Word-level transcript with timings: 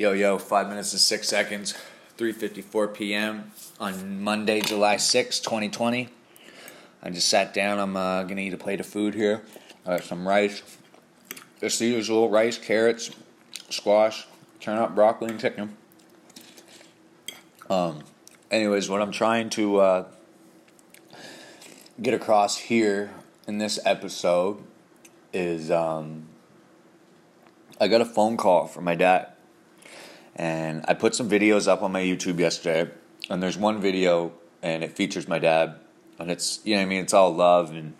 Yo, 0.00 0.12
yo, 0.12 0.38
five 0.38 0.68
minutes 0.68 0.92
and 0.92 1.00
six 1.00 1.26
seconds, 1.26 1.74
3.54 2.18 2.94
p.m. 2.94 3.50
on 3.80 4.22
Monday, 4.22 4.60
July 4.60 4.96
6, 4.96 5.40
2020. 5.40 6.08
I 7.02 7.10
just 7.10 7.28
sat 7.28 7.52
down. 7.52 7.80
I'm 7.80 7.96
uh, 7.96 8.22
going 8.22 8.36
to 8.36 8.42
eat 8.44 8.54
a 8.54 8.56
plate 8.56 8.78
of 8.78 8.86
food 8.86 9.16
here. 9.16 9.42
I 9.84 9.96
got 9.96 10.04
some 10.04 10.28
rice. 10.28 10.62
Just 11.60 11.80
the 11.80 11.86
usual 11.86 12.30
rice, 12.30 12.58
carrots, 12.58 13.10
squash, 13.70 14.24
turnip, 14.60 14.94
broccoli, 14.94 15.30
and 15.30 15.40
chicken. 15.40 15.76
Um, 17.68 18.04
anyways, 18.52 18.88
what 18.88 19.02
I'm 19.02 19.10
trying 19.10 19.50
to 19.50 19.78
uh, 19.78 20.04
get 22.00 22.14
across 22.14 22.56
here 22.56 23.10
in 23.48 23.58
this 23.58 23.80
episode 23.84 24.62
is 25.32 25.72
um, 25.72 26.28
I 27.80 27.88
got 27.88 28.00
a 28.00 28.06
phone 28.06 28.36
call 28.36 28.68
from 28.68 28.84
my 28.84 28.94
dad 28.94 29.32
and 30.38 30.84
I 30.86 30.94
put 30.94 31.16
some 31.16 31.28
videos 31.28 31.66
up 31.66 31.82
on 31.82 31.90
my 31.90 32.00
YouTube 32.00 32.38
yesterday, 32.38 32.90
and 33.28 33.42
there's 33.42 33.58
one 33.58 33.80
video, 33.80 34.32
and 34.62 34.84
it 34.84 34.96
features 34.96 35.26
my 35.26 35.40
dad, 35.40 35.74
and 36.18 36.30
it's 36.30 36.60
you 36.64 36.76
know 36.76 36.82
I 36.82 36.84
mean, 36.84 37.02
it's 37.02 37.12
all 37.12 37.34
love, 37.34 37.72
and 37.72 37.94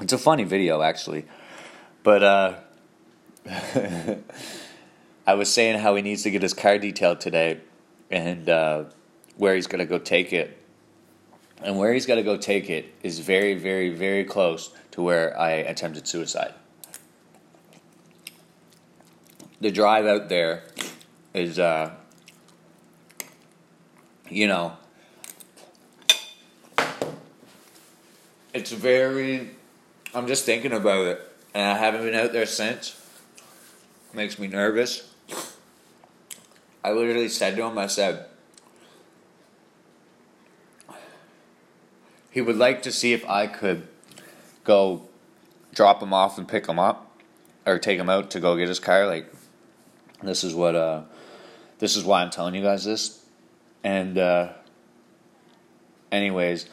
it's 0.00 0.12
a 0.12 0.18
funny 0.18 0.44
video 0.44 0.82
actually, 0.82 1.24
but 2.02 2.22
uh, 2.22 2.54
I 5.26 5.34
was 5.34 5.52
saying 5.52 5.78
how 5.78 5.94
he 5.94 6.02
needs 6.02 6.24
to 6.24 6.30
get 6.30 6.42
his 6.42 6.52
car 6.52 6.78
detailed 6.78 7.20
today, 7.20 7.60
and 8.10 8.48
uh, 8.48 8.84
where 9.36 9.54
he's 9.54 9.68
gonna 9.68 9.86
go 9.86 9.98
take 9.98 10.32
it, 10.32 10.60
and 11.62 11.78
where 11.78 11.94
he's 11.94 12.06
gonna 12.06 12.24
go 12.24 12.36
take 12.36 12.68
it 12.68 12.92
is 13.04 13.20
very, 13.20 13.54
very, 13.54 13.90
very 13.90 14.24
close 14.24 14.70
to 14.90 15.00
where 15.00 15.38
I 15.38 15.52
attempted 15.52 16.08
suicide. 16.08 16.54
The 19.60 19.70
drive 19.70 20.06
out 20.06 20.28
there 20.28 20.64
is 21.34 21.58
uh 21.58 21.90
you 24.28 24.46
know 24.46 24.76
it's 28.52 28.72
very 28.72 29.50
I'm 30.14 30.26
just 30.26 30.44
thinking 30.44 30.72
about 30.72 31.06
it 31.06 31.32
and 31.54 31.64
I 31.64 31.78
haven't 31.78 32.02
been 32.02 32.14
out 32.14 32.32
there 32.32 32.46
since. 32.46 32.98
Makes 34.14 34.38
me 34.38 34.46
nervous. 34.46 35.10
I 36.84 36.92
literally 36.92 37.28
said 37.28 37.56
to 37.56 37.64
him, 37.64 37.78
I 37.78 37.86
said 37.86 38.26
he 42.30 42.40
would 42.40 42.56
like 42.56 42.82
to 42.82 42.92
see 42.92 43.12
if 43.12 43.24
I 43.28 43.46
could 43.46 43.86
go 44.64 45.08
drop 45.74 46.02
him 46.02 46.12
off 46.12 46.36
and 46.36 46.46
pick 46.46 46.66
him 46.66 46.78
up 46.78 47.10
or 47.64 47.78
take 47.78 47.98
him 47.98 48.10
out 48.10 48.30
to 48.32 48.40
go 48.40 48.56
get 48.56 48.68
his 48.68 48.80
car 48.80 49.06
like 49.06 49.32
this 50.22 50.44
is 50.44 50.54
what 50.54 50.74
uh 50.74 51.02
this 51.82 51.96
is 51.96 52.04
why 52.04 52.22
I'm 52.22 52.30
telling 52.30 52.54
you 52.54 52.62
guys 52.62 52.84
this. 52.84 53.24
And, 53.82 54.16
uh, 54.16 54.52
anyways, 56.12 56.66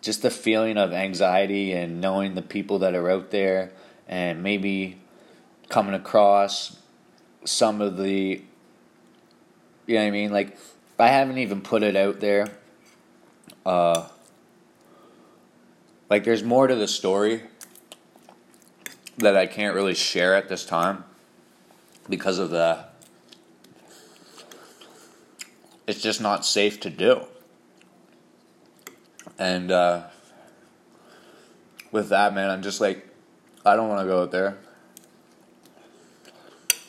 just 0.00 0.22
the 0.22 0.30
feeling 0.30 0.78
of 0.78 0.94
anxiety 0.94 1.72
and 1.72 2.00
knowing 2.00 2.36
the 2.36 2.40
people 2.40 2.78
that 2.78 2.94
are 2.94 3.10
out 3.10 3.30
there 3.30 3.72
and 4.08 4.42
maybe 4.42 4.98
coming 5.68 5.92
across 5.92 6.78
some 7.44 7.82
of 7.82 7.98
the, 7.98 8.40
you 9.86 9.94
know 9.94 10.00
what 10.00 10.06
I 10.06 10.10
mean? 10.10 10.32
Like, 10.32 10.56
I 10.98 11.08
haven't 11.08 11.36
even 11.36 11.60
put 11.60 11.82
it 11.82 11.94
out 11.94 12.20
there. 12.20 12.48
Uh, 13.66 14.08
like, 16.08 16.24
there's 16.24 16.42
more 16.42 16.66
to 16.66 16.74
the 16.74 16.88
story 16.88 17.42
that 19.18 19.36
I 19.36 19.44
can't 19.44 19.74
really 19.74 19.94
share 19.94 20.34
at 20.34 20.48
this 20.48 20.64
time 20.64 21.04
because 22.08 22.38
of 22.38 22.48
the 22.48 22.85
it's 25.86 26.02
just 26.02 26.20
not 26.20 26.44
safe 26.44 26.80
to 26.80 26.90
do. 26.90 27.22
And 29.38 29.70
uh, 29.70 30.04
with 31.92 32.08
that, 32.08 32.34
man, 32.34 32.50
I'm 32.50 32.62
just 32.62 32.80
like, 32.80 33.06
I 33.64 33.76
don't 33.76 33.88
want 33.88 34.00
to 34.00 34.06
go 34.06 34.22
out 34.22 34.30
there. 34.30 34.58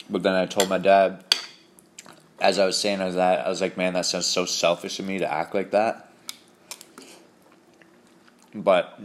But 0.09 0.24
then 0.24 0.34
I 0.34 0.46
told 0.46 0.69
my 0.69 0.78
dad, 0.78 1.24
as 2.40 2.59
I 2.59 2.66
was 2.66 2.78
saying, 2.78 3.02
I 3.02 3.06
was 3.06 3.16
that 3.16 3.46
I 3.46 3.50
was 3.50 3.62
like, 3.62 3.78
man, 3.78 3.94
that 3.94 4.06
sounds 4.06 4.25
so 4.25 4.46
selfish 4.46 5.00
of 5.00 5.06
me 5.06 5.18
to 5.19 5.31
act 5.31 5.53
like 5.53 5.72
that. 5.72 6.12
But 8.53 9.00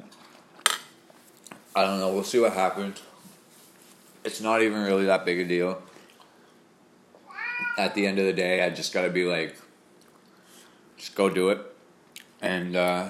I 1.75 1.85
don't 1.85 1.99
know. 1.99 2.13
We'll 2.13 2.25
see 2.25 2.39
what 2.39 2.53
happens. 2.53 3.03
It's 4.25 4.41
not 4.41 4.63
even 4.63 4.83
really 4.83 5.07
that 5.07 5.25
big 5.25 5.41
a 5.41 5.45
deal. 5.45 5.83
At 7.77 7.95
the 7.95 8.07
end 8.07 8.19
of 8.19 8.27
the 8.27 8.33
day, 8.33 8.63
I 8.63 8.71
just 8.71 8.93
gotta 8.93 9.11
be 9.11 9.25
like, 9.25 9.57
just 11.03 11.17
go 11.17 11.29
do 11.29 11.49
it. 11.49 11.59
And 12.41 12.77
uh, 12.77 13.09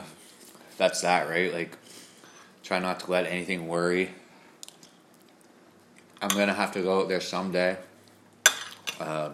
that's 0.79 1.03
that, 1.03 1.29
right? 1.29 1.53
Like, 1.53 1.77
try 2.63 2.79
not 2.79 3.01
to 3.01 3.11
let 3.11 3.27
anything 3.27 3.69
worry. 3.69 4.15
I'm 6.23 6.31
gonna 6.31 6.55
have 6.55 6.73
to 6.73 6.81
go 6.81 7.03
out 7.03 7.09
there 7.09 7.21
someday. 7.21 7.77
Uh, 8.99 9.33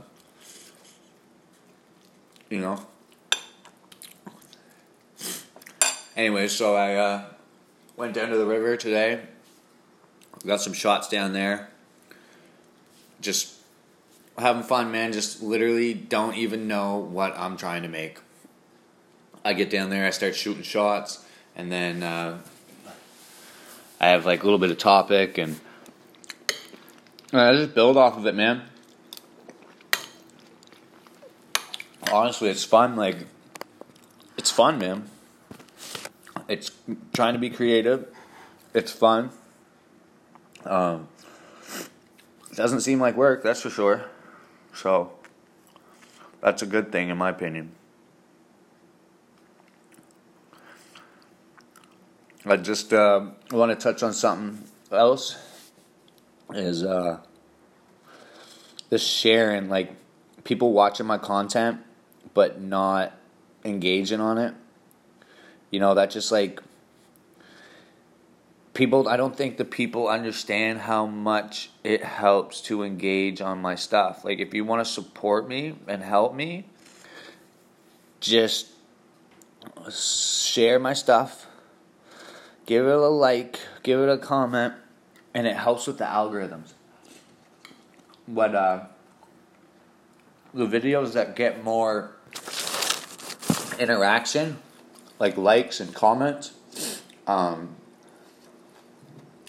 you 2.51 2.59
know. 2.59 2.85
Anyway, 6.17 6.49
so 6.49 6.75
I 6.75 6.95
uh, 6.97 7.25
went 7.97 8.13
down 8.15 8.31
to 8.31 8.37
the 8.37 8.47
river 8.47 8.77
today. 8.77 9.21
Got 10.45 10.61
some 10.61 10.73
shots 10.73 11.09
down 11.09 11.33
there. 11.33 11.71
Just 13.21 13.55
having 14.37 14.65
fun, 14.65 14.91
man. 14.91 15.13
Just 15.13 15.45
literally 15.45 15.95
don't 15.95 16.37
even 16.37 16.67
know 16.67 16.97
what 16.97 17.39
I'm 17.39 17.57
trying 17.57 17.83
to 17.83 17.89
make. 17.89 18.19
I 19.45 19.53
get 19.53 19.71
down 19.71 19.91
there, 19.91 20.07
I 20.07 20.11
start 20.11 20.35
shooting 20.35 20.63
shots, 20.63 21.25
and 21.57 21.71
then 21.71 22.03
uh, 22.03 22.39
I 24.01 24.09
have 24.09 24.27
like 24.27 24.43
a 24.43 24.45
little 24.45 24.59
bit 24.59 24.71
of 24.71 24.79
topic, 24.79 25.39
and 25.39 25.59
I 27.33 27.53
just 27.55 27.75
build 27.75 27.97
off 27.97 28.17
of 28.17 28.27
it, 28.27 28.35
man. 28.35 28.63
Honestly, 32.11 32.49
it's 32.49 32.65
fun. 32.65 32.97
Like, 32.97 33.19
it's 34.39 34.51
fun, 34.51 34.79
man. 34.79 35.11
It's 36.49 36.71
trying 37.13 37.35
to 37.35 37.39
be 37.39 37.51
creative. 37.51 38.09
It's 38.73 38.91
fun. 38.91 39.31
Um, 40.65 41.09
doesn't 42.55 42.81
seem 42.81 42.99
like 42.99 43.17
work, 43.17 43.43
that's 43.43 43.61
for 43.61 43.71
sure. 43.71 44.07
So, 44.75 45.13
that's 46.41 46.63
a 46.63 46.67
good 46.67 46.91
thing, 46.91 47.11
in 47.11 47.19
my 47.19 47.31
opinion. 47.31 47.73
I 52.51 52.57
just 52.57 52.95
uh, 52.95 53.27
want 53.51 53.71
to 53.71 53.77
touch 53.77 54.03
on 54.03 54.15
something 54.15 54.65
else. 54.91 55.37
Is 56.55 56.83
uh, 56.83 57.21
this 58.89 59.07
sharing 59.07 59.69
like 59.69 59.93
people 60.45 60.73
watching 60.73 61.05
my 61.05 61.19
content 61.19 61.81
but 62.33 62.61
not 62.61 63.13
engaging 63.65 64.21
on 64.21 64.39
it. 64.39 64.55
You 65.71 65.81
know 65.81 65.95
that 65.95 66.11
just 66.11 66.33
like 66.33 66.63
people. 68.73 69.09
I 69.09 69.19
don't 69.19 69.37
think 69.37 69.59
the 69.59 69.67
people 69.67 70.09
understand 70.09 70.79
how 70.79 71.05
much 71.05 71.71
it 71.85 72.03
helps 72.03 72.63
to 72.63 72.83
engage 72.83 73.43
on 73.43 73.61
my 73.61 73.75
stuff. 73.75 74.25
Like 74.25 74.39
if 74.39 74.55
you 74.55 74.65
want 74.65 74.87
to 74.87 74.91
support 74.91 75.47
me 75.47 75.75
and 75.87 76.03
help 76.03 76.35
me, 76.35 76.65
just 78.21 78.69
share 79.91 80.79
my 80.79 80.95
stuff 80.95 81.48
give 82.69 82.87
it 82.87 82.95
a 82.95 83.09
like, 83.09 83.61
give 83.83 83.99
it 83.99 84.11
a 84.11 84.19
comment, 84.19 84.75
and 85.33 85.47
it 85.47 85.57
helps 85.57 85.87
with 85.87 85.97
the 85.97 86.05
algorithms. 86.05 86.75
But 88.29 88.55
uh, 88.55 88.85
the 90.53 90.67
videos 90.67 91.15
that 91.15 91.35
get 91.35 91.65
more 91.65 92.13
interaction, 93.79 94.59
like 95.19 95.39
likes 95.39 95.81
and 95.81 95.95
comments, 95.95 96.53
um, 97.27 97.75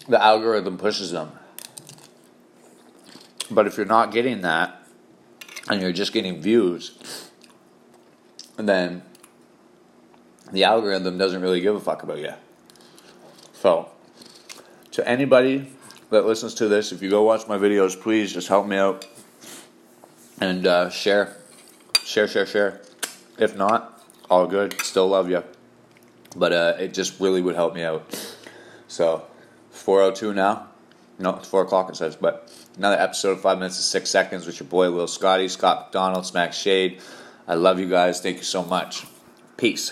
the 0.08 0.24
algorithm 0.24 0.78
pushes 0.78 1.12
them. 1.12 1.34
But 3.52 3.68
if 3.68 3.76
you're 3.76 3.86
not 3.86 4.14
getting 4.14 4.42
that, 4.42 4.82
and 5.70 5.82
you're 5.82 5.92
just 5.92 6.14
getting 6.14 6.42
views, 6.42 7.30
then 8.56 9.02
the 10.54 10.64
algorithm 10.64 11.18
doesn't 11.18 11.42
really 11.42 11.60
give 11.60 11.76
a 11.76 11.82
fuck 11.82 12.02
about 12.02 12.20
you. 12.20 12.34
So, 13.60 13.90
to 14.92 15.06
anybody 15.06 15.70
that 16.12 16.26
listens 16.26 16.54
to 16.56 16.70
this, 16.70 16.94
if 16.94 17.02
you 17.02 17.10
go 17.10 17.24
watch 17.24 17.46
my 17.46 17.58
videos, 17.58 18.00
please 18.00 18.32
just 18.32 18.48
help 18.48 18.66
me 18.66 18.78
out 18.78 19.06
and 20.40 20.66
uh, 20.66 20.90
share, 20.90 21.36
share, 22.02 22.30
share, 22.30 22.46
share. 22.46 22.82
If 23.38 23.58
not, 23.58 24.02
all 24.30 24.48
good. 24.48 24.80
Still 24.80 25.10
love 25.10 25.30
you, 25.30 25.44
but 26.38 26.54
uh, 26.54 26.76
it 26.80 26.94
just 26.94 27.20
really 27.20 27.42
would 27.42 27.56
help 27.56 27.76
me 27.76 27.84
out. 27.84 28.34
So, 28.88 29.26
4:02 29.74 30.34
now. 30.34 30.70
No, 31.20 31.36
it's 31.36 31.50
four 31.50 31.64
o'clock. 31.64 31.90
It 31.90 31.98
says, 31.98 32.16
but 32.16 32.50
another 32.78 32.98
episode 32.98 33.32
of 33.32 33.42
Five 33.42 33.58
Minutes 33.58 33.76
and 33.76 33.84
Six 33.84 34.10
Seconds 34.10 34.46
with 34.46 34.62
your 34.62 34.70
boy 34.70 34.90
Will 34.90 35.06
Scotty, 35.06 35.50
Scott 35.50 35.88
McDonald, 35.88 36.26
Smack 36.26 36.54
Shade. 36.54 37.02
I 37.46 37.56
love 37.56 37.78
you 37.78 37.90
guys. 37.90 38.22
Thank 38.22 38.38
you 38.38 38.44
so 38.44 38.64
much. 38.64 39.06
Peace. 39.58 39.92